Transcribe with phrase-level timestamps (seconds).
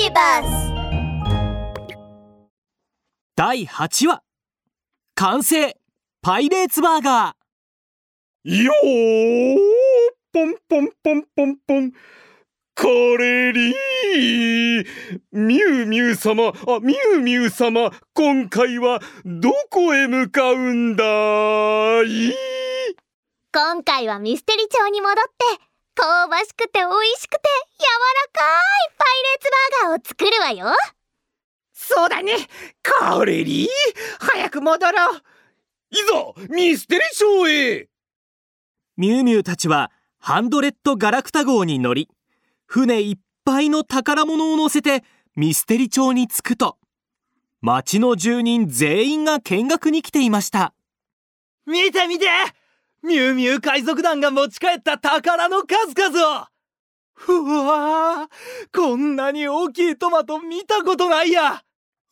[0.00, 0.72] ビバス
[3.34, 4.22] 第8話。
[5.16, 5.74] 完成。
[6.22, 7.34] パイレーツバーガ
[8.44, 9.56] よー
[10.32, 11.92] ポンポンポンポンポン。
[12.76, 14.86] カレリー。
[15.32, 16.50] ミュウミュウ様。
[16.50, 17.90] あミュウミュウ様。
[18.14, 21.02] 今回はどこへ向かうんだ
[22.04, 22.36] い？
[23.52, 25.14] 今回はミステリ町に戻っ
[25.58, 25.62] て
[25.98, 27.38] 香ばしくて美味しくて
[27.76, 30.76] 柔らかいパイレーツバーガーを作るわよ。
[31.72, 32.34] そうだね。
[32.82, 33.68] カレリー
[34.20, 35.22] 早く戻ろう。
[35.90, 35.96] い
[36.46, 37.86] ざミステリ町へー
[38.96, 42.08] ミュウミュウたちはハンドレッドガラクタ号に乗り
[42.66, 45.02] 船いっぱいの宝物を乗せて
[45.34, 46.76] ミステリ町に着くと
[47.60, 50.74] 町の住人全員が見学に来ていました。
[51.66, 52.26] 見て見て
[53.02, 56.46] ミュウミュウ海賊団が持ち帰った宝の数々を。
[57.28, 61.62] うわーこんなに大きいトマト見たことないや。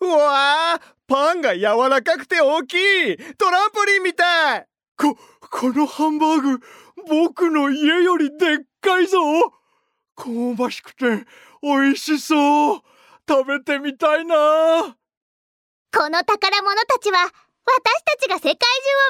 [0.00, 4.66] うわーパンが柔らかくて大きいトランポリンみたい。
[4.96, 6.60] ここのハンバーグ
[7.08, 9.18] 僕の家よりでっかいぞ。
[10.16, 11.26] 香ばしくて
[11.62, 12.80] 美味しそう。
[13.28, 14.36] 食べてみたいな。
[15.96, 17.32] この宝物たちは私
[18.04, 18.58] たちが世界中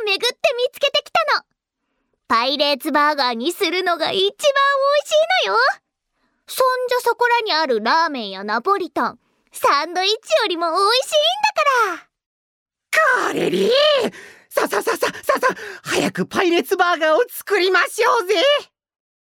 [0.03, 1.56] を巡って見つけてきたの。
[2.29, 5.13] パイレーツバーガーにするのが一番美味し
[5.45, 5.59] いのよ。
[6.49, 9.19] そんじょそこらにあるラーメンやナポリタン
[9.53, 13.29] サンドイッチよりも美味しいんだから。
[13.29, 13.71] カレリー
[14.49, 18.35] ささささささ早くパイレーツバーガーを作りましょうぜ。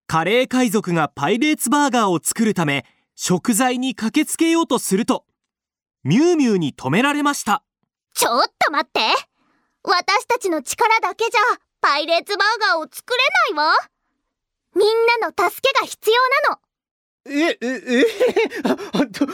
[0.06, 5.24] カレー海賊がパイレーツバーガーを作るため食材に駆けつけようとすると
[6.04, 7.62] ミュウミュウに止められました。
[8.12, 9.00] ちょっと待って。
[9.82, 13.74] 私たちの力だけじゃパイレーツバーガーを作れないわ
[14.74, 14.86] みん
[15.20, 16.16] なの助けが必要
[16.48, 16.60] なの
[17.26, 18.06] え、え、え、
[18.94, 19.26] あど、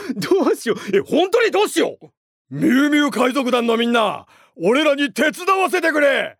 [0.43, 0.77] どうしよう。
[0.93, 2.09] え、本当にどうしよう。
[2.49, 4.25] ミュウミュウ海賊団のみんな、
[4.57, 6.37] 俺らに手伝わせてくれ。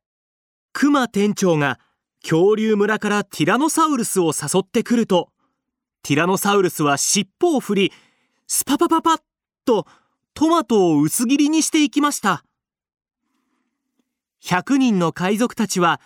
[0.74, 1.80] クマ店長が
[2.22, 5.30] 恐竜村からティラノサウルスを誘ってくると
[6.04, 7.94] ティラノサウルスは尻尾を振り
[8.46, 9.22] スパパパパッ
[9.64, 9.88] と
[10.34, 12.44] トマトを薄切りにしていきました
[14.44, 16.00] 100人の海賊たちは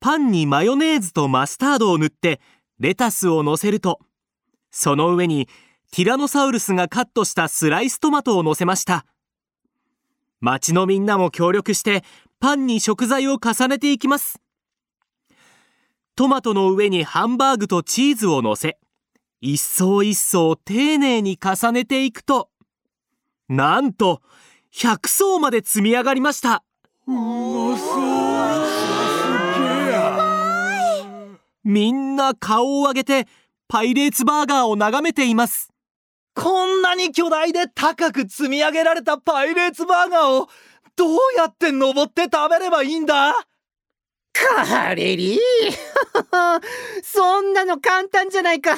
[0.00, 2.40] パンにマヨネーズとマスタードを塗って
[2.78, 4.00] レタスを乗せると
[4.70, 5.48] その上に
[5.90, 9.06] ティラノサウルスがカットしたスライストマトを乗せました。
[10.40, 12.04] 町のみんなも協力して
[12.40, 14.40] パンに食材を重ねていきます。
[16.14, 18.78] トマトの上にハンバーグとチーズを乗せ
[19.40, 22.50] 一層一層丁寧に重ねていくと
[23.48, 24.22] なんと
[24.74, 26.64] 100層まで積み上がりました。
[27.08, 27.84] うまそ
[31.32, 31.38] う。
[31.64, 33.26] みんな顔を上げて
[33.68, 35.70] パイレーツバーガーを眺めています。
[36.34, 40.48] こんなに巨大で高く積み上げられたパイレーツバーガーを
[40.94, 43.34] どうやって登って食べればいいんだ？
[44.32, 45.40] カレリー。
[47.02, 48.76] そんなの簡単じゃないか。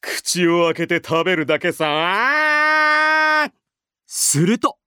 [0.00, 3.50] 口を開けて食べるだけさ。
[4.06, 4.78] すると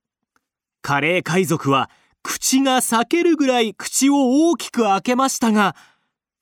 [0.82, 1.90] カレー海賊は
[2.24, 5.76] 口が裂けるぐらい口を大きく開けましたが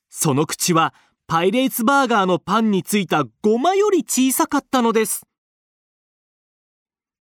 [0.09, 0.94] その口は
[1.28, 5.25] パイレーツバーガーのパンについたゴマより小さかったのです。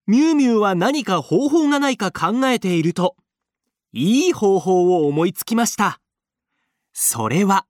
[0.05, 3.15] ミュウミュウは何か方法がないか考えていると
[3.93, 6.01] いい方法を思いつきました。
[6.91, 7.65] それは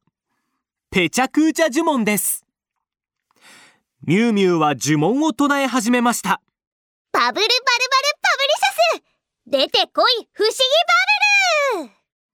[0.89, 2.43] ペチャクーチャ呪文です。
[4.03, 6.41] ミュウミュウは呪文を唱え始めました。
[7.11, 8.20] バブルバルバル
[9.47, 10.57] 出てこい不思議
[11.77, 11.91] バブル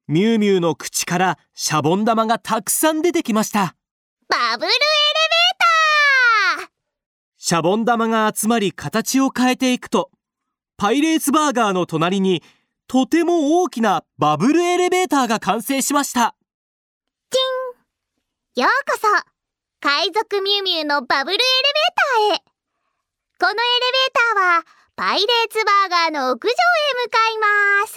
[0.07, 3.75] ミュウミュウの口からシャボン玉がたくさん出てきました。
[4.27, 4.77] バブルエレ
[6.57, 6.67] ベーター
[7.37, 10.11] シャボン玉が集まり形を変えていくと
[10.75, 12.43] パイレーツバーガーの隣に
[12.87, 16.35] とても大きなバブルエレベーターが完成しました。
[18.55, 19.07] ようこそ
[19.79, 21.43] 海賊ミュウミュウのバブルエレ
[22.33, 22.43] ベーターへ。
[23.39, 23.59] このエレ
[23.93, 26.53] ベーターはパイレーツバーガーの屋上へ
[27.05, 27.93] 向かいます。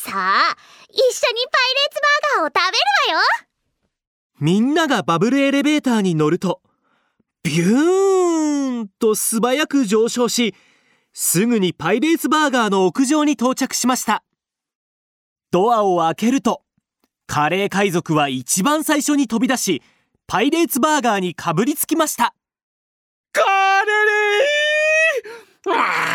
[0.00, 0.56] さあ
[0.88, 2.78] 一緒にパイレーツバーガーを食べ
[3.10, 3.26] るわよ。
[4.38, 6.60] みんながバブルエレベーターに乗ると
[7.42, 10.54] ビューンと素早く上昇し
[11.12, 14.22] すぐにパイレーツバーガーの屋上に到着しました。
[15.50, 16.62] ドアを開けると
[17.26, 19.82] カレー海賊は一番最初に飛び出し
[20.28, 22.32] パイレーツバーガーにかぶりつきました。
[23.32, 23.42] カ
[23.84, 26.07] レリー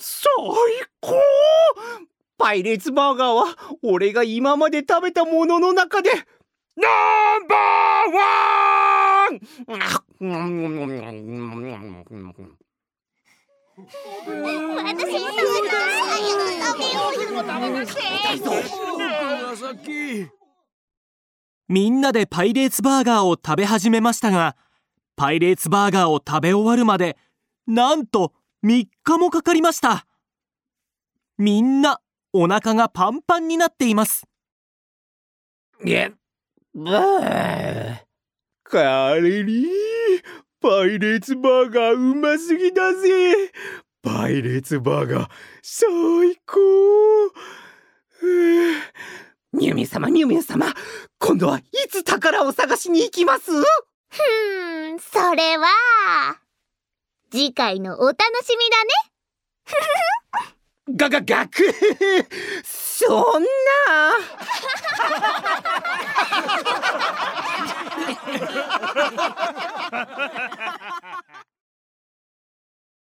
[0.00, 0.28] 最
[1.00, 1.14] 高
[2.36, 6.10] パイレーツバーガーは俺が今まで食べたものの中で
[6.76, 6.88] ナ
[7.38, 9.40] ンバーワン
[14.84, 15.76] 私食べた
[16.16, 16.26] い
[16.60, 17.94] 食べようよ食べなく
[19.84, 20.32] て
[21.68, 24.56] みんなでパイレーツバーガーを食べ始めましたが
[25.16, 27.16] パイレーツバーガーを食べ終わるまで
[27.68, 28.32] なんと
[28.64, 30.06] 3日もかかりました。
[31.36, 32.00] みんな
[32.32, 34.24] お腹がパンパンになっています。
[35.86, 36.10] え
[36.74, 37.98] ブー
[38.64, 39.68] カレリー
[40.62, 43.52] パイレーツバーガーうますぎだぜ。
[44.02, 45.28] パイレーツバーガー
[45.60, 45.86] 最
[46.46, 46.58] 高。
[48.08, 48.72] ふう
[49.52, 50.74] ミュウミュウ様ミュウミュウ様
[51.18, 53.50] 今度はいつ宝を探しに行きます？
[53.52, 55.66] ふーんそれは
[57.30, 58.90] 次回のお楽しみだね。
[60.96, 61.62] がががく
[62.64, 64.07] そんな